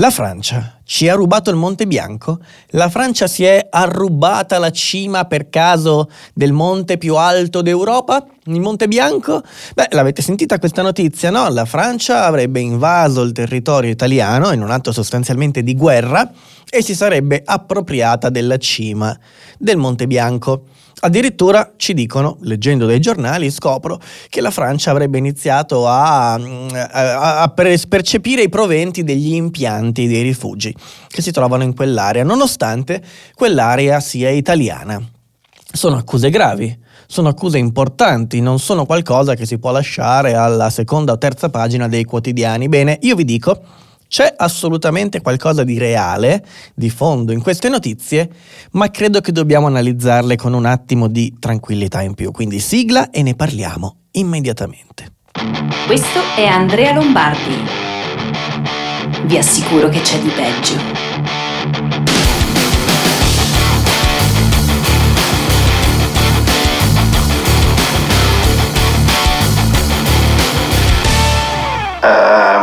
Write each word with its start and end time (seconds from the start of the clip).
La 0.00 0.10
Francia 0.10 0.80
ci 0.82 1.10
ha 1.10 1.14
rubato 1.14 1.50
il 1.50 1.56
Monte 1.56 1.86
Bianco? 1.86 2.38
La 2.68 2.88
Francia 2.88 3.26
si 3.26 3.44
è 3.44 3.66
arrubata 3.68 4.58
la 4.58 4.70
cima 4.70 5.26
per 5.26 5.50
caso 5.50 6.08
del 6.32 6.52
monte 6.52 6.96
più 6.96 7.16
alto 7.16 7.60
d'Europa? 7.60 8.24
Il 8.44 8.60
Monte 8.60 8.88
Bianco? 8.88 9.42
Beh, 9.74 9.88
l'avete 9.90 10.22
sentita 10.22 10.58
questa 10.58 10.80
notizia, 10.80 11.28
no? 11.28 11.50
La 11.50 11.66
Francia 11.66 12.24
avrebbe 12.24 12.60
invaso 12.60 13.20
il 13.20 13.32
territorio 13.32 13.90
italiano 13.90 14.50
in 14.52 14.62
un 14.62 14.70
atto 14.70 14.90
sostanzialmente 14.90 15.62
di 15.62 15.76
guerra 15.76 16.32
e 16.70 16.82
si 16.82 16.94
sarebbe 16.94 17.42
appropriata 17.44 18.30
della 18.30 18.56
cima 18.56 19.18
del 19.58 19.76
Monte 19.76 20.06
Bianco. 20.06 20.66
Addirittura 21.02 21.72
ci 21.76 21.94
dicono, 21.94 22.36
leggendo 22.42 22.86
dai 22.86 23.00
giornali, 23.00 23.50
scopro 23.50 23.98
che 24.28 24.40
la 24.40 24.50
Francia 24.50 24.90
avrebbe 24.90 25.16
iniziato 25.16 25.88
a, 25.88 26.34
a, 26.34 27.42
a, 27.42 27.48
percepire 27.48 28.42
i 28.42 28.50
proventi 28.50 29.02
degli 29.02 29.32
impianti 29.32 30.06
dei 30.06 30.22
rifugi 30.22 30.74
che 31.08 31.22
si 31.22 31.30
trovano 31.30 31.62
in 31.62 31.74
quell'area, 31.74 32.22
nonostante 32.22 33.02
quell'area 33.34 33.98
sia 34.00 34.28
italiana. 34.28 35.02
Sono 35.72 35.96
accuse 35.96 36.28
gravi, 36.28 36.78
sono 37.06 37.28
accuse 37.28 37.56
importanti, 37.56 38.40
non 38.40 38.58
sono 38.58 38.84
qualcosa 38.84 39.34
che 39.34 39.46
si 39.46 39.58
può 39.58 39.70
lasciare 39.70 40.34
alla 40.34 40.68
seconda 40.68 41.12
o 41.12 41.18
terza 41.18 41.48
pagina 41.48 41.88
dei 41.88 42.04
quotidiani. 42.04 42.68
Bene, 42.68 42.98
io 43.02 43.14
vi 43.16 43.24
dico 43.24 43.58
c'è 44.10 44.34
assolutamente 44.36 45.20
qualcosa 45.20 45.62
di 45.62 45.78
reale, 45.78 46.44
di 46.74 46.90
fondo 46.90 47.30
in 47.30 47.40
queste 47.40 47.68
notizie, 47.68 48.28
ma 48.72 48.90
credo 48.90 49.20
che 49.20 49.30
dobbiamo 49.30 49.68
analizzarle 49.68 50.34
con 50.34 50.52
un 50.52 50.66
attimo 50.66 51.06
di 51.06 51.36
tranquillità 51.38 52.02
in 52.02 52.14
più. 52.14 52.32
Quindi 52.32 52.58
sigla 52.58 53.10
e 53.10 53.22
ne 53.22 53.36
parliamo 53.36 53.98
immediatamente. 54.12 55.12
Questo 55.86 56.18
è 56.36 56.44
Andrea 56.44 56.92
Lombardi. 56.92 57.54
Vi 59.26 59.38
assicuro 59.38 59.88
che 59.88 60.00
c'è 60.00 60.18
di 60.18 60.30
peggio. 60.30 60.99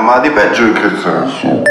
Ma 0.08 0.19
di 0.19 0.30
peggio 0.30 0.63
in 0.63 0.72
che 0.72 0.89
senso? 0.95 1.63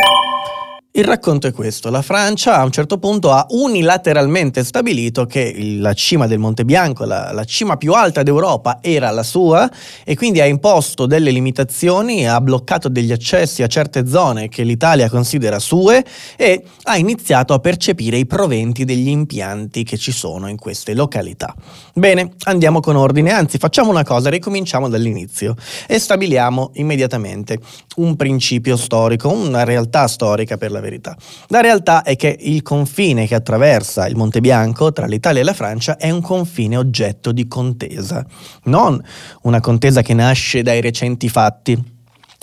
Il 0.97 1.05
racconto 1.05 1.47
è 1.47 1.53
questo, 1.53 1.91
la 1.91 2.01
Francia 2.01 2.57
a 2.57 2.65
un 2.65 2.71
certo 2.71 2.97
punto 2.97 3.31
ha 3.31 3.45
unilateralmente 3.51 4.65
stabilito 4.65 5.27
che 5.27 5.55
la 5.79 5.93
cima 5.93 6.27
del 6.27 6.39
Monte 6.39 6.65
Bianco, 6.65 7.05
la, 7.05 7.33
la, 7.33 7.45
cima 7.45 7.77
più 7.77 7.93
alta 7.93 8.23
d'Europa, 8.23 8.79
era 8.81 9.11
la 9.11 9.23
sua 9.23 9.71
e 10.05 10.17
quindi 10.17 10.41
ha 10.41 10.47
imposto 10.47 11.05
delle 11.05 11.33
limitazioni, 11.33 12.27
ha 12.27 12.41
bloccato 12.41 12.89
degli 12.89 13.13
accessi 13.13 13.63
a 13.63 13.67
certe 13.67 14.07
zone 14.07 14.49
che 14.49 14.63
l'Italia 14.63 15.11
considera 15.11 15.59
sue 15.59 16.03
e 16.35 16.65
ha 16.85 16.97
iniziato 16.97 17.53
a 17.53 17.59
percepire 17.59 18.17
i 18.17 18.25
proventi 18.25 18.87
degli 18.87 19.09
impianti 19.09 19.83
che 19.83 19.99
ci 19.99 20.13
sono 20.13 20.49
in 20.49 20.57
queste 20.57 20.95
località. 20.95 21.55
Bene, 21.93 22.33
andiamo 22.45 22.81
con 22.81 22.97
ordine, 22.97 23.33
anzi 23.33 23.59
facciamo 23.59 23.91
una 23.91 24.03
cosa, 24.03 24.31
ricominciamo 24.31 24.89
dall'inizio 24.89 25.57
e 25.87 25.99
stabiliamo 25.99 26.71
immediatamente 26.77 27.59
un 27.97 28.17
principio 28.17 28.79
storico, 28.79 29.29
una 29.29 29.63
realtà 29.63 30.07
storica 30.07 30.57
per 30.57 30.71
la 30.71 30.77
verità. 30.77 30.85
La 31.49 31.61
realtà 31.61 32.03
è 32.03 32.17
che 32.17 32.37
il 32.41 32.63
confine 32.63 33.27
che 33.27 33.35
attraversa 33.35 34.07
il 34.07 34.17
Monte 34.17 34.41
Bianco 34.41 34.93
tra 34.93 35.07
l'Italia 35.07 35.41
e 35.41 35.45
la 35.45 35.55
Francia 35.55 35.97
è 35.97 36.11
un 36.11 36.21
confine 36.21 36.77
oggetto 36.77 37.33
di 37.33 37.49
contesa, 37.49 38.25
non 38.65 39.03
una 39.43 39.61
contesa 39.61 40.03
che 40.03 40.15
nasce 40.15 40.63
dai 40.63 40.81
recenti 40.81 41.29
fatti 41.29 41.95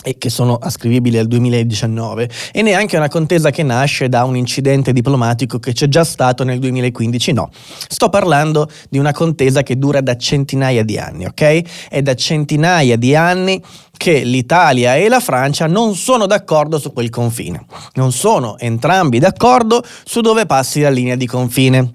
e 0.06 0.18
che 0.18 0.28
sono 0.28 0.56
ascrivibili 0.56 1.16
al 1.16 1.26
2019 1.26 2.28
e 2.52 2.62
neanche 2.62 2.96
una 2.96 3.08
contesa 3.08 3.50
che 3.50 3.62
nasce 3.62 4.10
da 4.10 4.24
un 4.24 4.36
incidente 4.36 4.92
diplomatico 4.92 5.58
che 5.58 5.72
c'è 5.72 5.88
già 5.88 6.04
stato 6.04 6.44
nel 6.44 6.58
2015, 6.58 7.32
no. 7.32 7.50
Sto 7.88 8.10
parlando 8.10 8.68
di 8.90 8.98
una 8.98 9.12
contesa 9.12 9.62
che 9.62 9.78
dura 9.78 10.02
da 10.02 10.16
centinaia 10.16 10.84
di 10.84 10.98
anni, 10.98 11.24
ok? 11.24 11.88
È 11.88 12.02
da 12.02 12.14
centinaia 12.14 12.96
di 12.96 13.16
anni 13.16 13.60
che 13.96 14.22
l'Italia 14.22 14.96
e 14.96 15.08
la 15.08 15.20
Francia 15.20 15.66
non 15.66 15.94
sono 15.94 16.26
d'accordo 16.26 16.78
su 16.78 16.92
quel 16.92 17.10
confine. 17.10 17.64
Non 17.94 18.12
sono 18.12 18.58
entrambi 18.58 19.18
d'accordo 19.18 19.82
su 20.04 20.20
dove 20.20 20.46
passi 20.46 20.80
la 20.80 20.90
linea 20.90 21.16
di 21.16 21.26
confine. 21.26 21.94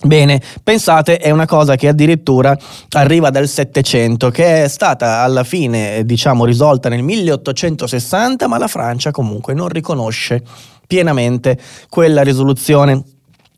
Bene, 0.00 0.40
pensate, 0.62 1.16
è 1.16 1.30
una 1.30 1.46
cosa 1.46 1.74
che 1.74 1.88
addirittura 1.88 2.56
arriva 2.90 3.30
dal 3.30 3.48
Settecento, 3.48 4.30
che 4.30 4.64
è 4.64 4.68
stata 4.68 5.22
alla 5.22 5.42
fine, 5.42 6.04
diciamo, 6.04 6.44
risolta 6.44 6.88
nel 6.88 7.02
1860, 7.02 8.46
ma 8.46 8.58
la 8.58 8.68
Francia 8.68 9.10
comunque 9.10 9.54
non 9.54 9.68
riconosce 9.68 10.42
pienamente 10.86 11.58
quella 11.88 12.22
risoluzione 12.22 13.02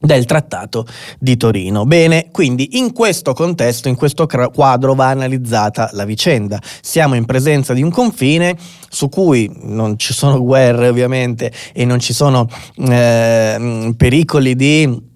del 0.01 0.25
Trattato 0.25 0.87
di 1.19 1.37
Torino. 1.37 1.85
Bene, 1.85 2.29
quindi 2.31 2.79
in 2.79 2.93
questo 2.93 3.35
contesto, 3.35 3.89
in 3.89 3.97
questo 3.97 4.27
quadro 4.27 4.95
va 4.95 5.09
analizzata 5.09 5.91
la 5.93 6.05
vicenda. 6.05 6.59
Siamo 6.81 7.15
in 7.15 7.27
presenza 7.27 7.75
di 7.75 7.83
un 7.83 7.91
confine 7.91 8.57
su 8.89 9.09
cui 9.11 9.51
non 9.63 9.99
ci 9.99 10.15
sono 10.15 10.43
guerre 10.43 10.89
ovviamente 10.89 11.53
e 11.73 11.85
non 11.85 11.99
ci 11.99 12.15
sono 12.15 12.49
eh, 12.77 13.95
pericoli 13.97 14.57
di 14.57 15.09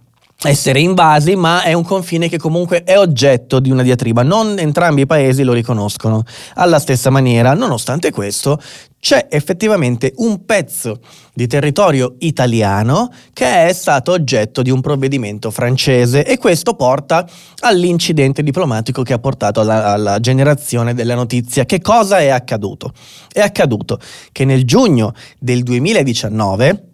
essere 0.48 0.80
invasi, 0.80 1.36
ma 1.36 1.62
è 1.62 1.72
un 1.72 1.84
confine 1.84 2.28
che 2.28 2.38
comunque 2.38 2.84
è 2.84 2.98
oggetto 2.98 3.60
di 3.60 3.70
una 3.70 3.82
diatriba. 3.82 4.22
Non 4.22 4.58
entrambi 4.58 5.02
i 5.02 5.06
paesi 5.06 5.42
lo 5.42 5.52
riconoscono. 5.52 6.22
Alla 6.54 6.78
stessa 6.78 7.10
maniera, 7.10 7.54
nonostante 7.54 8.10
questo, 8.10 8.60
c'è 9.00 9.26
effettivamente 9.30 10.12
un 10.16 10.44
pezzo 10.46 11.00
di 11.34 11.46
territorio 11.46 12.14
italiano 12.20 13.10
che 13.32 13.66
è 13.66 13.72
stato 13.72 14.12
oggetto 14.12 14.62
di 14.62 14.70
un 14.70 14.80
provvedimento 14.80 15.50
francese 15.50 16.24
e 16.24 16.38
questo 16.38 16.74
porta 16.74 17.28
all'incidente 17.60 18.42
diplomatico 18.42 19.02
che 19.02 19.12
ha 19.12 19.18
portato 19.18 19.60
alla, 19.60 19.92
alla 19.92 20.20
generazione 20.20 20.94
della 20.94 21.14
notizia. 21.14 21.66
Che 21.66 21.80
cosa 21.80 22.18
è 22.18 22.28
accaduto? 22.28 22.92
È 23.30 23.40
accaduto 23.40 23.98
che 24.32 24.44
nel 24.44 24.64
giugno 24.64 25.12
del 25.38 25.62
2019 25.62 26.93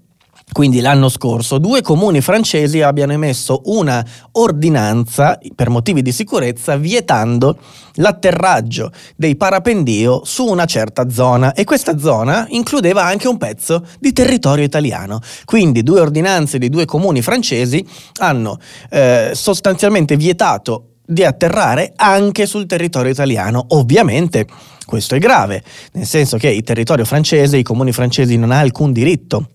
quindi 0.53 0.81
l'anno 0.81 1.09
scorso, 1.09 1.59
due 1.59 1.81
comuni 1.81 2.21
francesi 2.21 2.83
abbiano 2.83 3.13
emesso 3.13 3.63
una 3.67 4.05
ordinanza 4.33 5.39
per 5.55 5.71
motivi 5.71 6.03
di 6.03 6.13
sicurezza 6.13 6.77
vietando 6.77 7.57
l'atterraggio 7.95 8.91
dei 9.17 9.37
parapendio 9.37 10.23
su 10.25 10.47
una 10.47 10.65
certa 10.65 11.09
zona 11.09 11.53
e 11.53 11.65
questa 11.65 11.99
zona 11.99 12.47
includeva 12.51 13.05
anche 13.05 13.29
un 13.29 13.39
pezzo 13.39 13.87
di 13.99 14.13
territorio 14.13 14.65
italiano. 14.65 15.21
Quindi 15.45 15.83
due 15.83 16.01
ordinanze 16.01 16.59
di 16.59 16.69
due 16.69 16.85
comuni 16.85 17.23
francesi 17.23 17.87
hanno 18.19 18.59
eh, 18.91 19.31
sostanzialmente 19.35 20.17
vietato 20.17 20.87
di 21.07 21.25
atterrare 21.25 21.93
anche 21.97 22.47
sul 22.47 22.67
territorio 22.67 23.11
italiano. 23.11 23.67
Ovviamente 23.71 24.47
questo 24.85 25.15
è 25.15 25.19
grave, 25.19 25.63
nel 25.93 26.07
senso 26.07 26.37
che 26.37 26.49
il 26.49 26.65
territorio 26.65 27.05
francese, 27.05 27.57
i 27.57 27.63
comuni 27.63 27.93
francesi 27.93 28.37
non 28.37 28.51
hanno 28.51 28.63
alcun 28.63 28.93
diritto 28.93 29.47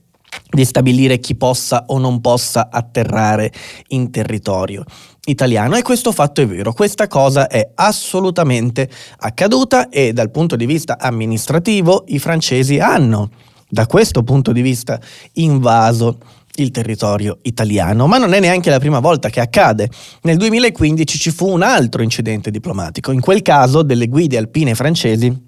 di 0.49 0.65
stabilire 0.65 1.19
chi 1.19 1.35
possa 1.35 1.83
o 1.87 1.97
non 1.97 2.21
possa 2.21 2.69
atterrare 2.71 3.51
in 3.89 4.11
territorio 4.11 4.83
italiano. 5.25 5.75
E 5.75 5.81
questo 5.81 6.11
fatto 6.11 6.41
è 6.41 6.47
vero, 6.47 6.73
questa 6.73 7.07
cosa 7.07 7.47
è 7.47 7.71
assolutamente 7.75 8.89
accaduta 9.17 9.89
e 9.89 10.13
dal 10.13 10.31
punto 10.31 10.55
di 10.55 10.65
vista 10.65 10.97
amministrativo 10.99 12.03
i 12.07 12.19
francesi 12.19 12.79
hanno 12.79 13.29
da 13.67 13.87
questo 13.87 14.23
punto 14.23 14.51
di 14.51 14.61
vista 14.61 14.99
invaso 15.33 16.19
il 16.57 16.71
territorio 16.71 17.39
italiano, 17.41 18.07
ma 18.07 18.17
non 18.17 18.33
è 18.33 18.39
neanche 18.39 18.69
la 18.69 18.79
prima 18.79 18.99
volta 18.99 19.29
che 19.29 19.41
accade. 19.41 19.89
Nel 20.21 20.37
2015 20.37 21.17
ci 21.17 21.31
fu 21.31 21.49
un 21.49 21.61
altro 21.61 22.01
incidente 22.01 22.51
diplomatico, 22.51 23.11
in 23.11 23.19
quel 23.19 23.41
caso 23.41 23.81
delle 23.81 24.07
guide 24.07 24.37
alpine 24.37 24.73
francesi 24.75 25.44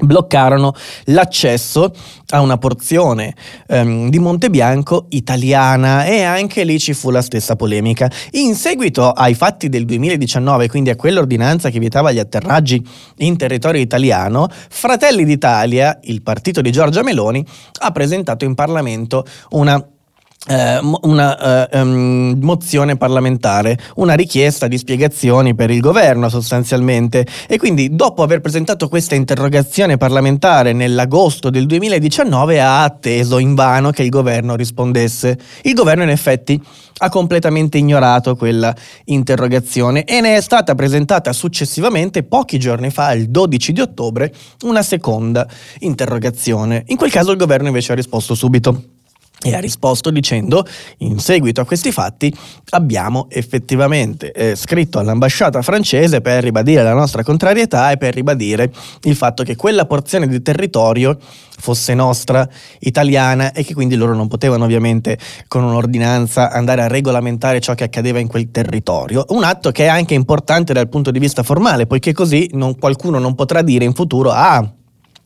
bloccarono 0.00 0.74
l'accesso 1.06 1.92
a 2.30 2.40
una 2.40 2.58
porzione 2.58 3.34
um, 3.68 4.08
di 4.08 4.18
Monte 4.18 4.50
Bianco 4.50 5.06
italiana 5.10 6.04
e 6.04 6.22
anche 6.22 6.64
lì 6.64 6.78
ci 6.78 6.94
fu 6.94 7.10
la 7.10 7.22
stessa 7.22 7.56
polemica. 7.56 8.10
In 8.32 8.54
seguito 8.54 9.10
ai 9.10 9.34
fatti 9.34 9.68
del 9.68 9.84
2019, 9.84 10.68
quindi 10.68 10.90
a 10.90 10.96
quell'ordinanza 10.96 11.70
che 11.70 11.78
vietava 11.78 12.12
gli 12.12 12.18
atterraggi 12.18 12.84
in 13.18 13.36
territorio 13.36 13.80
italiano, 13.80 14.48
Fratelli 14.50 15.24
d'Italia, 15.24 15.98
il 16.04 16.22
partito 16.22 16.60
di 16.60 16.70
Giorgia 16.70 17.02
Meloni, 17.02 17.44
ha 17.80 17.90
presentato 17.90 18.44
in 18.44 18.54
Parlamento 18.54 19.24
una 19.50 19.84
una 20.48 21.68
uh, 21.70 21.78
um, 21.78 22.38
mozione 22.40 22.96
parlamentare, 22.96 23.78
una 23.96 24.14
richiesta 24.14 24.68
di 24.68 24.78
spiegazioni 24.78 25.54
per 25.54 25.70
il 25.70 25.80
governo 25.80 26.30
sostanzialmente 26.30 27.26
e 27.46 27.58
quindi 27.58 27.94
dopo 27.94 28.22
aver 28.22 28.40
presentato 28.40 28.88
questa 28.88 29.14
interrogazione 29.14 29.98
parlamentare 29.98 30.72
nell'agosto 30.72 31.50
del 31.50 31.66
2019 31.66 32.58
ha 32.58 32.82
atteso 32.82 33.38
invano 33.38 33.90
che 33.90 34.02
il 34.02 34.08
governo 34.08 34.56
rispondesse. 34.56 35.38
Il 35.62 35.74
governo 35.74 36.04
in 36.04 36.08
effetti 36.08 36.60
ha 37.02 37.08
completamente 37.10 37.76
ignorato 37.76 38.34
quella 38.34 38.74
interrogazione 39.04 40.04
e 40.04 40.22
ne 40.22 40.36
è 40.36 40.40
stata 40.40 40.74
presentata 40.74 41.34
successivamente 41.34 42.22
pochi 42.22 42.58
giorni 42.58 42.88
fa, 42.90 43.12
il 43.12 43.28
12 43.28 43.72
di 43.72 43.80
ottobre, 43.80 44.32
una 44.62 44.82
seconda 44.82 45.46
interrogazione. 45.80 46.84
In 46.86 46.96
quel 46.96 47.10
caso 47.10 47.30
il 47.30 47.38
governo 47.38 47.68
invece 47.68 47.92
ha 47.92 47.94
risposto 47.94 48.34
subito. 48.34 48.98
E 49.42 49.54
ha 49.54 49.58
risposto 49.58 50.10
dicendo 50.10 50.66
in 50.98 51.18
seguito 51.18 51.60
a 51.60 51.64
questi 51.64 51.92
fatti 51.92 52.32
abbiamo 52.70 53.26
effettivamente 53.30 54.32
eh, 54.32 54.54
scritto 54.54 54.98
all'ambasciata 54.98 55.62
francese 55.62 56.20
per 56.20 56.42
ribadire 56.42 56.82
la 56.82 56.92
nostra 56.92 57.22
contrarietà 57.22 57.90
e 57.90 57.96
per 57.96 58.14
ribadire 58.14 58.70
il 59.02 59.16
fatto 59.16 59.42
che 59.42 59.56
quella 59.56 59.86
porzione 59.86 60.28
di 60.28 60.42
territorio 60.42 61.18
fosse 61.60 61.94
nostra, 61.94 62.48
italiana 62.80 63.52
e 63.52 63.64
che 63.64 63.74
quindi 63.74 63.94
loro 63.94 64.14
non 64.14 64.28
potevano 64.28 64.64
ovviamente 64.64 65.18
con 65.46 65.62
un'ordinanza 65.62 66.50
andare 66.50 66.82
a 66.82 66.88
regolamentare 66.88 67.60
ciò 67.60 67.74
che 67.74 67.84
accadeva 67.84 68.18
in 68.18 68.28
quel 68.28 68.50
territorio. 68.50 69.26
Un 69.28 69.44
atto 69.44 69.70
che 69.70 69.84
è 69.84 69.88
anche 69.88 70.14
importante 70.14 70.72
dal 70.72 70.88
punto 70.88 71.10
di 71.10 71.18
vista 71.18 71.42
formale, 71.42 71.86
poiché 71.86 72.12
così 72.12 72.48
non, 72.54 72.78
qualcuno 72.78 73.18
non 73.18 73.34
potrà 73.34 73.62
dire 73.62 73.84
in 73.84 73.92
futuro 73.92 74.30
ah 74.30 74.74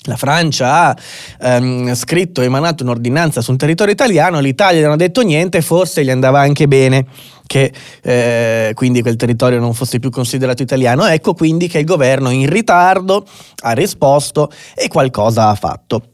la 0.04 0.16
Francia 0.16 0.88
ha 0.88 0.96
ehm, 1.40 1.94
scritto 1.94 2.42
e 2.42 2.44
emanato 2.44 2.82
un'ordinanza 2.82 3.40
su 3.40 3.50
un 3.50 3.56
territorio 3.56 3.92
italiano, 3.92 4.40
l'Italia 4.40 4.82
non 4.82 4.92
ha 4.92 4.96
detto 4.96 5.22
niente, 5.22 5.62
forse 5.62 6.04
gli 6.04 6.10
andava 6.10 6.40
anche 6.40 6.68
bene 6.68 7.06
che 7.46 7.72
eh, 8.02 8.72
quindi 8.74 9.02
quel 9.02 9.16
territorio 9.16 9.60
non 9.60 9.74
fosse 9.74 9.98
più 9.98 10.10
considerato 10.10 10.62
italiano. 10.62 11.06
Ecco 11.06 11.34
quindi 11.34 11.68
che 11.68 11.78
il 11.78 11.84
governo 11.84 12.30
in 12.30 12.48
ritardo 12.48 13.26
ha 13.62 13.72
risposto 13.72 14.50
e 14.74 14.88
qualcosa 14.88 15.48
ha 15.48 15.54
fatto. 15.54 16.13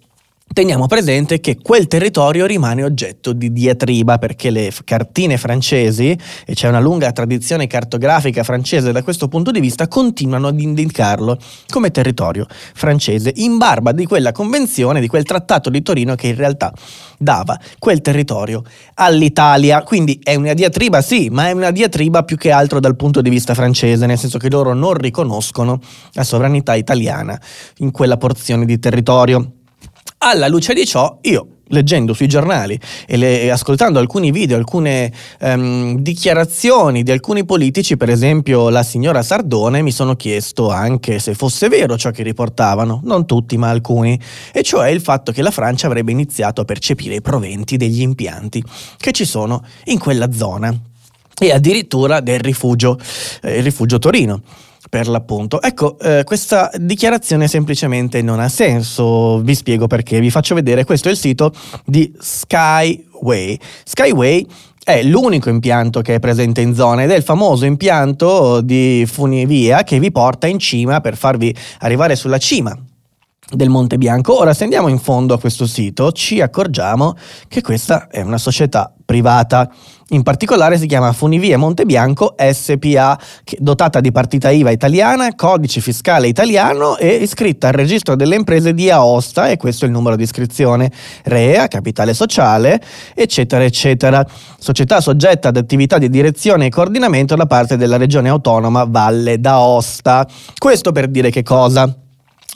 Teniamo 0.53 0.89
presente 0.89 1.39
che 1.39 1.59
quel 1.63 1.87
territorio 1.87 2.45
rimane 2.45 2.83
oggetto 2.83 3.33
di 3.33 3.53
diatriba 3.53 4.19
perché 4.19 4.51
le 4.51 4.73
cartine 4.85 5.39
francesi, 5.39 6.11
e 6.45 6.55
c'è 6.55 6.67
una 6.67 6.81
lunga 6.81 7.13
tradizione 7.13 7.69
cartografica 7.69 8.43
francese 8.43 8.91
da 8.91 9.05
questo 9.05 9.29
punto 9.29 9.53
di 9.53 9.61
vista, 9.61 9.87
continuano 9.87 10.49
ad 10.49 10.61
indicarlo 10.61 11.39
come 11.69 11.93
territorio 11.93 12.47
francese 12.75 13.33
in 13.37 13.59
barba 13.59 13.93
di 13.93 14.05
quella 14.07 14.33
convenzione, 14.33 15.01
di 15.01 15.07
quel 15.07 15.23
trattato 15.23 15.71
di 15.71 15.83
Torino 15.83 16.17
che 16.17 16.27
in 16.27 16.35
realtà 16.35 16.73
dava 17.17 17.57
quel 17.79 18.01
territorio 18.01 18.65
all'Italia. 18.95 19.85
Quindi 19.85 20.19
è 20.21 20.35
una 20.35 20.53
diatriba, 20.53 21.01
sì, 21.01 21.29
ma 21.31 21.47
è 21.47 21.53
una 21.53 21.71
diatriba 21.71 22.25
più 22.25 22.37
che 22.37 22.51
altro 22.51 22.81
dal 22.81 22.97
punto 22.97 23.23
di 23.23 23.31
vista 23.31 23.55
francese, 23.55 24.05
nel 24.05 24.19
senso 24.19 24.37
che 24.37 24.51
loro 24.51 24.75
non 24.75 24.95
riconoscono 24.95 25.79
la 26.15 26.25
sovranità 26.25 26.75
italiana 26.75 27.41
in 27.77 27.93
quella 27.93 28.17
porzione 28.17 28.65
di 28.65 28.81
territorio. 28.81 29.53
Alla 30.23 30.49
luce 30.49 30.75
di 30.75 30.85
ciò, 30.85 31.17
io 31.23 31.47
leggendo 31.69 32.13
sui 32.13 32.27
giornali 32.27 32.79
e, 33.07 33.17
le, 33.17 33.51
ascoltando 33.51 33.99
alcuni 33.99 34.31
video, 34.31 34.59
alcune 34.59 35.11
um, 35.41 35.97
dichiarazioni 35.99 37.03
di 37.03 37.11
alcuni 37.11 37.47
politici, 37.47 37.97
per 37.97 38.11
esempio 38.11 38.69
la 38.69 38.83
signora 38.83 39.23
Sardone, 39.23 39.81
mi 39.81 39.93
sono 39.93 40.17
chiesto 40.17 40.69
anche 40.69 41.19
se 41.21 41.33
fosse 41.33 41.69
vero 41.69 41.97
ciò 41.97 42.11
che 42.11 42.23
riportavano, 42.23 43.01
non 43.05 43.25
tutti 43.25 43.57
ma 43.57 43.71
alcuni, 43.71 44.21
e 44.53 44.63
cioè 44.63 44.91
il 44.91 45.01
fatto 45.01 45.33
che 45.33 45.41
la 45.41 45.51
Francia 45.51 45.87
avrebbe 45.87 46.13
iniziato 46.13 46.61
a 46.61 46.65
percepire 46.67 47.15
i 47.15 47.23
proventi 47.23 47.79
degli 47.79 48.03
impianti 48.03 48.63
che 48.99 49.13
ci 49.13 49.25
sono 49.25 49.65
in 49.85 49.99
quella 49.99 50.31
zona 50.33 50.71
e 51.41 51.51
addirittura 51.51 52.21
del 52.21 52.41
rifugio, 52.41 52.99
eh, 53.41 53.57
il 53.57 53.63
rifugio 53.63 53.99
Torino 53.99 54.43
per 54.89 55.09
l'appunto. 55.09 55.61
Ecco, 55.61 55.99
eh, 55.99 56.25
questa 56.25 56.71
dichiarazione 56.77 57.49
semplicemente 57.49 58.23
non 58.23 58.41
ha 58.41 58.49
senso, 58.49 59.41
vi 59.41 59.55
spiego 59.55 59.87
perché, 59.87 60.21
vi 60.21 60.31
faccio 60.31 60.55
vedere, 60.55 60.85
questo 60.85 61.09
è 61.09 61.11
il 61.11 61.17
sito 61.17 61.53
di 61.85 62.13
Skyway. 62.19 63.59
Skyway 63.85 64.47
è 64.83 65.03
l'unico 65.03 65.51
impianto 65.51 66.01
che 66.01 66.15
è 66.15 66.19
presente 66.19 66.63
in 66.63 66.75
zona 66.75 67.03
ed 67.03 67.11
è 67.11 67.17
il 67.17 67.23
famoso 67.23 67.67
impianto 67.67 68.61
di 68.63 69.05
funivia 69.07 69.85
che 69.85 69.99
vi 69.99 70.11
porta 70.11 70.47
in 70.47 70.59
cima 70.59 71.01
per 71.01 71.17
farvi 71.17 71.55
arrivare 71.81 72.17
sulla 72.17 72.39
cima 72.39 72.77
del 73.51 73.69
Monte 73.69 73.99
Bianco. 73.99 74.39
Ora, 74.39 74.55
se 74.55 74.65
andiamo 74.65 74.89
in 74.89 74.99
fondo 74.99 75.35
a 75.35 75.39
questo 75.39 75.67
sito, 75.67 76.13
ci 76.13 76.41
accorgiamo 76.41 77.17
che 77.49 77.61
questa 77.61 78.09
è 78.09 78.21
una 78.21 78.39
società 78.39 78.93
privata. 79.05 79.69
In 80.13 80.23
particolare 80.23 80.77
si 80.77 80.87
chiama 80.87 81.13
Funivie 81.13 81.57
Monte 81.57 81.85
Bianco 81.85 82.35
SPA, 82.37 83.19
dotata 83.59 84.01
di 84.01 84.11
partita 84.11 84.51
IVA 84.51 84.71
italiana, 84.71 85.35
codice 85.35 85.81
fiscale 85.81 86.27
italiano 86.27 86.97
e 86.97 87.15
iscritta 87.15 87.69
al 87.69 87.75
registro 87.75 88.17
delle 88.17 88.35
imprese 88.35 88.75
di 88.75 88.91
Aosta, 88.91 89.49
e 89.49 89.57
questo 89.57 89.85
è 89.85 89.89
il 89.89 89.95
numero 89.95 90.17
di 90.17 90.25
iscrizione 90.25 90.91
REA, 91.25 91.69
capitale 91.69 92.13
sociale, 92.13 92.81
eccetera, 93.15 93.63
eccetera. 93.63 94.27
Società 94.59 95.01
soggetta 95.01 95.49
ad 95.49 95.57
attività 95.57 95.99
di 95.99 96.09
direzione 96.09 96.67
e 96.67 96.71
coordinamento 96.71 97.37
da 97.37 97.47
parte 97.47 97.77
della 97.77 97.97
regione 97.97 98.29
autonoma 98.29 98.85
Valle 98.85 99.41
d'Aosta. 99.41 100.27
Questo 100.59 100.91
per 100.91 101.09
dire 101.09 101.31
che 101.31 101.43
cosa? 101.45 101.93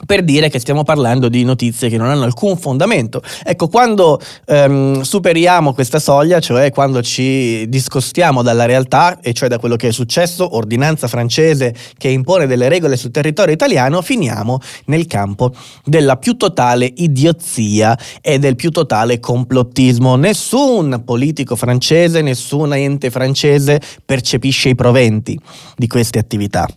Per 0.05 0.23
dire 0.23 0.49
che 0.49 0.59
stiamo 0.59 0.83
parlando 0.83 1.29
di 1.29 1.43
notizie 1.43 1.89
che 1.89 1.97
non 1.97 2.09
hanno 2.09 2.23
alcun 2.23 2.57
fondamento. 2.57 3.21
Ecco, 3.43 3.69
quando 3.69 4.19
ehm, 4.45 5.01
superiamo 5.01 5.73
questa 5.73 5.99
soglia, 5.99 6.39
cioè 6.39 6.69
quando 6.71 7.01
ci 7.01 7.67
discostiamo 7.69 8.41
dalla 8.41 8.65
realtà, 8.65 9.19
e 9.21 9.33
cioè 9.33 9.47
da 9.47 9.57
quello 9.57 9.77
che 9.77 9.89
è 9.89 9.91
successo, 9.91 10.55
ordinanza 10.55 11.07
francese 11.07 11.73
che 11.97 12.09
impone 12.09 12.45
delle 12.45 12.67
regole 12.67 12.97
sul 12.97 13.11
territorio 13.11 13.53
italiano, 13.53 14.01
finiamo 14.01 14.59
nel 14.85 15.07
campo 15.07 15.53
della 15.85 16.17
più 16.17 16.35
totale 16.35 16.91
idiozia 16.97 17.97
e 18.21 18.37
del 18.37 18.55
più 18.55 18.71
totale 18.71 19.19
complottismo. 19.19 20.17
Nessun 20.17 21.03
politico 21.05 21.55
francese, 21.55 22.21
nessun 22.21 22.73
ente 22.73 23.09
francese 23.09 23.79
percepisce 24.03 24.69
i 24.69 24.75
proventi 24.75 25.39
di 25.77 25.87
queste 25.87 26.19
attività. 26.19 26.67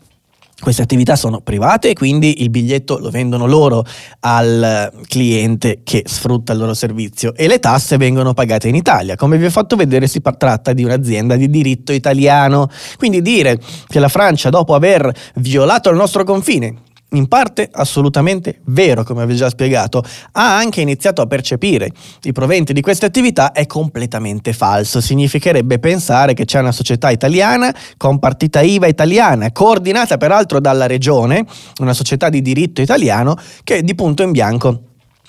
Queste 0.61 0.83
attività 0.83 1.15
sono 1.15 1.41
private 1.41 1.91
e 1.91 1.93
quindi 1.93 2.43
il 2.43 2.51
biglietto 2.51 2.99
lo 2.99 3.11
vendono 3.11 3.47
loro 3.47 3.85
al 4.21 4.91
cliente 5.07 5.83
che 5.85 6.03
sfrutta 6.05 6.53
il 6.53 6.59
loro 6.59 6.75
servizio 6.75 7.33
e 7.37 7.47
le 7.47 7.61
tasse 7.61 7.97
vengono 7.97 8.35
pagate 8.35 8.67
in 8.67 8.75
Italia. 8.75 9.15
Come 9.15 9.39
vi 9.39 9.45
ho 9.45 9.51
fatto 9.51 9.77
vedere 9.77 10.09
si 10.09 10.21
tratta 10.21 10.73
di 10.73 10.83
un'azienda 10.83 11.37
di 11.37 11.49
diritto 11.49 11.93
italiano. 11.93 12.69
Quindi 12.97 13.23
dire 13.23 13.61
che 13.87 14.01
la 14.01 14.09
Francia 14.09 14.51
dopo 14.51 14.75
aver 14.75 15.15
violato 15.37 15.91
il 15.91 15.97
nostro 15.97 16.25
confine, 16.25 16.75
in 17.13 17.27
parte 17.27 17.69
assolutamente 17.73 18.61
vero, 18.67 19.03
come 19.03 19.25
vi 19.25 19.33
ho 19.33 19.37
già 19.37 19.49
spiegato, 19.49 20.03
ha 20.33 20.57
anche 20.57 20.81
iniziato 20.81 21.23
a 21.23 21.27
percepire 21.27 21.91
i 22.23 22.33
proventi 22.33 22.73
di 22.73 22.81
queste 22.81 23.07
attività 23.07 23.53
è 23.53 23.67
completamente 23.67 24.53
falso. 24.53 25.01
Significherebbe 25.01 25.79
pensare 25.79 26.35
che 26.35 26.45
c'è 26.45 26.61
una 26.61 26.73
società 26.73 27.11
italiana 27.11 27.75
con 27.97 28.19
partita 28.19 28.61
IVA 28.61 28.87
italiana, 28.87 29.53
coordinata 29.53 30.17
peraltro 30.19 30.61
dalla 30.61 30.87
regione, 30.87 31.47
una 31.81 31.95
società 31.95 32.29
di 32.29 32.43
diritto 32.43 32.83
italiano, 32.83 33.37
che 33.65 33.83
di 33.83 33.95
punto 33.95 34.23
in 34.23 34.33
bianco 34.33 34.83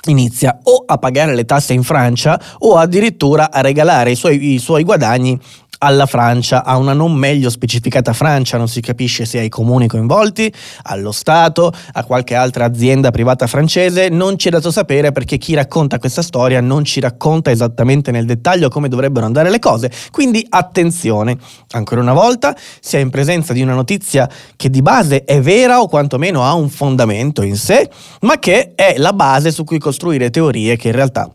inizia 0.05 0.59
o 0.63 0.83
a 0.85 0.97
pagare 0.97 1.35
le 1.35 1.45
tasse 1.45 1.73
in 1.73 1.83
Francia 1.83 2.39
o 2.59 2.77
addirittura 2.77 3.51
a 3.51 3.61
regalare 3.61 4.11
i 4.11 4.15
suoi, 4.15 4.53
i 4.53 4.59
suoi 4.59 4.83
guadagni 4.83 5.37
alla 5.79 6.05
Francia, 6.05 6.63
a 6.63 6.77
una 6.77 6.93
non 6.93 7.13
meglio 7.13 7.49
specificata 7.49 8.13
Francia, 8.13 8.57
non 8.57 8.67
si 8.67 8.81
capisce 8.81 9.25
se 9.25 9.39
ai 9.39 9.49
comuni 9.49 9.87
coinvolti, 9.87 10.51
allo 10.83 11.11
Stato, 11.11 11.71
a 11.93 12.03
qualche 12.03 12.35
altra 12.35 12.65
azienda 12.65 13.11
privata 13.11 13.47
francese, 13.47 14.09
non 14.09 14.37
ci 14.37 14.47
è 14.47 14.51
dato 14.51 14.71
sapere 14.71 15.11
perché 15.11 15.37
chi 15.37 15.53
racconta 15.53 15.99
questa 15.99 16.21
storia 16.21 16.61
non 16.61 16.83
ci 16.83 16.99
racconta 16.99 17.51
esattamente 17.51 18.11
nel 18.11 18.25
dettaglio 18.25 18.69
come 18.69 18.89
dovrebbero 18.89 19.25
andare 19.25 19.49
le 19.49 19.59
cose, 19.59 19.91
quindi 20.11 20.45
attenzione, 20.49 21.37
ancora 21.71 22.01
una 22.01 22.13
volta 22.13 22.55
si 22.79 22.97
è 22.97 22.99
in 22.99 23.09
presenza 23.09 23.53
di 23.53 23.61
una 23.61 23.73
notizia 23.73 24.29
che 24.55 24.69
di 24.69 24.81
base 24.81 25.23
è 25.23 25.41
vera 25.41 25.81
o 25.81 25.87
quantomeno 25.87 26.43
ha 26.43 26.53
un 26.53 26.69
fondamento 26.69 27.41
in 27.41 27.55
sé, 27.55 27.89
ma 28.21 28.37
che 28.37 28.73
è 28.75 28.95
la 28.97 29.13
base 29.13 29.51
su 29.51 29.63
cui 29.63 29.79
costruire 29.79 30.29
teorie 30.29 30.75
che 30.75 30.89
in 30.89 30.95
realtà 30.95 31.29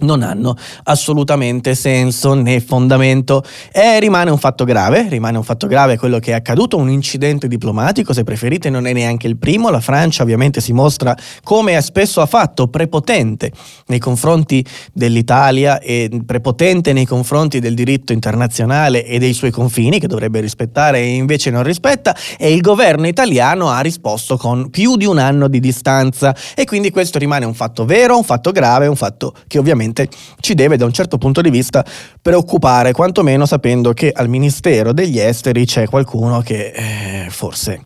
non 0.00 0.22
hanno 0.22 0.54
assolutamente 0.84 1.74
senso 1.74 2.34
né 2.34 2.60
fondamento. 2.60 3.42
E 3.72 3.98
rimane 4.00 4.30
un 4.30 4.38
fatto 4.38 4.64
grave, 4.64 5.08
rimane 5.08 5.36
un 5.36 5.44
fatto 5.44 5.66
grave 5.66 5.96
quello 5.98 6.18
che 6.18 6.32
è 6.32 6.34
accaduto, 6.34 6.76
un 6.76 6.90
incidente 6.90 7.48
diplomatico, 7.48 8.12
se 8.12 8.24
preferite 8.24 8.70
non 8.70 8.86
è 8.86 8.92
neanche 8.92 9.26
il 9.26 9.36
primo, 9.36 9.70
la 9.70 9.80
Francia 9.80 10.22
ovviamente 10.22 10.60
si 10.60 10.72
mostra 10.72 11.16
come 11.42 11.80
spesso 11.80 12.20
ha 12.20 12.26
fatto 12.26 12.68
prepotente 12.68 13.50
nei 13.86 13.98
confronti 13.98 14.64
dell'Italia 14.92 15.80
e 15.80 16.10
prepotente 16.24 16.92
nei 16.92 17.06
confronti 17.06 17.58
del 17.58 17.74
diritto 17.74 18.12
internazionale 18.12 19.04
e 19.04 19.18
dei 19.18 19.32
suoi 19.32 19.50
confini 19.50 19.98
che 19.98 20.06
dovrebbe 20.06 20.40
rispettare 20.40 20.98
e 21.00 21.14
invece 21.14 21.50
non 21.50 21.62
rispetta 21.62 22.14
e 22.38 22.52
il 22.52 22.60
governo 22.60 23.06
italiano 23.06 23.70
ha 23.70 23.80
risposto 23.80 24.36
con 24.36 24.70
più 24.70 24.96
di 24.96 25.06
un 25.06 25.18
anno 25.18 25.48
di 25.48 25.60
distanza. 25.60 26.34
E 26.54 26.64
quindi 26.64 26.90
questo 26.90 27.18
rimane 27.18 27.44
un 27.44 27.54
fatto 27.54 27.84
vero, 27.84 28.16
un 28.16 28.24
fatto 28.24 28.52
grave, 28.52 28.86
un 28.86 28.96
fatto 28.96 29.34
che 29.46 29.58
ovviamente 29.58 29.87
sicuramente 29.88 30.08
ci 30.40 30.54
deve 30.54 30.76
da 30.76 30.84
un 30.84 30.92
certo 30.92 31.18
punto 31.18 31.40
di 31.40 31.50
vista 31.50 31.84
preoccupare, 32.20 32.92
quantomeno 32.92 33.46
sapendo 33.46 33.92
che 33.92 34.10
al 34.14 34.28
Ministero 34.28 34.92
degli 34.92 35.18
Esteri 35.18 35.64
c'è 35.64 35.86
qualcuno 35.86 36.40
che 36.40 36.72
eh, 36.74 37.30
forse 37.30 37.82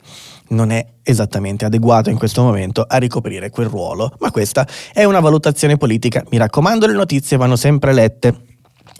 non 0.48 0.70
è 0.70 0.84
esattamente 1.02 1.64
adeguato 1.64 2.10
in 2.10 2.18
questo 2.18 2.42
momento 2.42 2.84
a 2.86 2.98
ricoprire 2.98 3.48
quel 3.50 3.68
ruolo, 3.68 4.12
ma 4.18 4.30
questa 4.30 4.66
è 4.92 5.04
una 5.04 5.20
valutazione 5.20 5.78
politica. 5.78 6.22
Mi 6.30 6.36
raccomando, 6.36 6.86
le 6.86 6.92
notizie 6.92 7.38
vanno 7.38 7.56
sempre 7.56 7.94
lette 7.94 8.51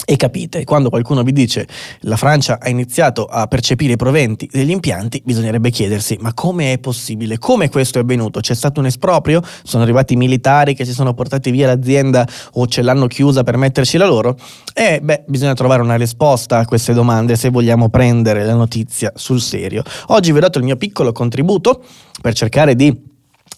E 0.05 0.17
capite, 0.17 0.65
quando 0.65 0.91
qualcuno 0.91 1.23
vi 1.23 1.33
dice 1.33 1.67
la 2.01 2.17
Francia 2.17 2.59
ha 2.61 2.69
iniziato 2.69 3.25
a 3.25 3.47
percepire 3.47 3.93
i 3.93 3.97
proventi 3.97 4.49
degli 4.51 4.71
impianti, 4.71 5.23
bisognerebbe 5.25 5.71
chiedersi 5.71 6.19
ma 6.21 6.35
come 6.35 6.73
è 6.73 6.79
possibile? 6.79 7.39
Come 7.39 7.69
questo 7.69 7.99
è 7.99 8.03
avvenuto? 8.03 8.41
C'è 8.41 8.55
stato 8.55 8.81
un 8.81 8.87
esproprio? 8.87 9.41
Sono 9.63 9.85
arrivati 9.85 10.15
i 10.15 10.17
militari 10.17 10.75
che 10.75 10.85
si 10.85 10.93
sono 10.93 11.15
portati 11.15 11.53
via 11.53 11.69
l'azienda 11.69 12.27
o 12.55 12.67
ce 12.67 12.83
l'hanno 12.83 13.07
chiusa 13.07 13.45
per 13.45 13.57
metterci 13.57 13.97
la 13.97 14.07
loro? 14.07 14.37
E 14.75 15.01
beh, 15.01 15.25
bisogna 15.29 15.55
trovare 15.55 15.83
una 15.83 15.97
risposta 15.97 16.59
a 16.59 16.65
queste 16.65 16.93
domande 16.93 17.37
se 17.37 17.51
vogliamo 17.51 17.89
prendere 17.89 18.45
la 18.45 18.55
notizia 18.55 19.13
sul 19.15 19.41
serio. 19.41 19.85
Oggi 20.09 20.33
vi 20.33 20.39
ho 20.39 20.41
dato 20.41 20.59
il 20.59 20.65
mio 20.65 20.77
piccolo 20.77 21.13
contributo 21.13 21.85
per 22.21 22.35
cercare 22.35 22.75
di 22.75 23.11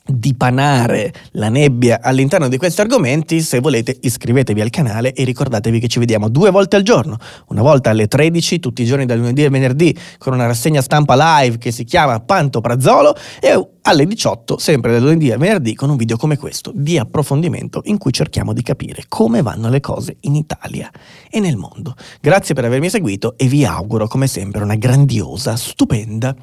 dipanare 0.06 1.12
la 1.32 1.48
nebbia 1.48 2.00
all'interno 2.02 2.48
di 2.48 2.58
questi 2.58 2.82
argomenti, 2.82 3.40
se 3.40 3.60
volete 3.60 3.96
iscrivetevi 3.98 4.60
al 4.60 4.68
canale 4.68 5.14
e 5.14 5.24
ricordatevi 5.24 5.80
che 5.80 5.88
ci 5.88 5.98
vediamo 5.98 6.28
due 6.28 6.50
volte 6.50 6.76
al 6.76 6.82
giorno, 6.82 7.16
una 7.48 7.62
volta 7.62 7.90
alle 7.90 8.06
13 8.06 8.60
tutti 8.60 8.82
i 8.82 8.84
giorni 8.84 9.06
dal 9.06 9.18
lunedì 9.18 9.44
al 9.44 9.50
venerdì 9.50 9.96
con 10.18 10.34
una 10.34 10.46
rassegna 10.46 10.82
stampa 10.82 11.14
live 11.16 11.56
che 11.56 11.70
si 11.72 11.84
chiama 11.84 12.20
Panto 12.20 12.60
Prazzolo 12.60 13.16
e 13.40 13.68
alle 13.82 14.06
18 14.06 14.58
sempre 14.58 14.92
dal 14.92 15.02
lunedì 15.02 15.30
al 15.32 15.38
venerdì 15.38 15.74
con 15.74 15.88
un 15.88 15.96
video 15.96 16.18
come 16.18 16.36
questo 16.36 16.70
di 16.74 16.98
approfondimento 16.98 17.80
in 17.84 17.96
cui 17.96 18.12
cerchiamo 18.12 18.52
di 18.52 18.62
capire 18.62 19.04
come 19.08 19.40
vanno 19.40 19.70
le 19.70 19.80
cose 19.80 20.16
in 20.20 20.34
Italia 20.34 20.90
e 21.30 21.40
nel 21.40 21.56
mondo. 21.56 21.94
Grazie 22.20 22.54
per 22.54 22.66
avermi 22.66 22.90
seguito 22.90 23.38
e 23.38 23.46
vi 23.46 23.64
auguro 23.64 24.06
come 24.06 24.26
sempre 24.26 24.62
una 24.62 24.74
grandiosa, 24.74 25.56
stupenda 25.56 26.34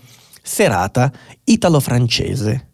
serata 0.41 1.11
italo-francese. 1.43 2.70